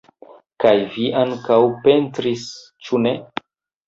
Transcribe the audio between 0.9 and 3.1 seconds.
vi ankaŭ pentris, ĉu